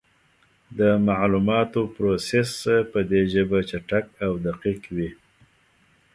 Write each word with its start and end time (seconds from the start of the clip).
د 0.79 0.81
معلوماتو 1.07 1.81
پروسس 1.95 2.51
په 2.91 2.99
دې 3.09 3.21
ژبه 3.33 3.59
چټک 3.69 4.05
او 4.25 4.31
دقیق 4.45 4.81
دی. 4.95 5.09